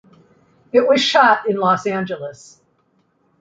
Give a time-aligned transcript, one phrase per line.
[0.73, 2.59] It was shot in Los Angeles.